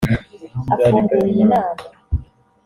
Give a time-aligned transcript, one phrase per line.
[0.73, 1.73] Afungura iyi nama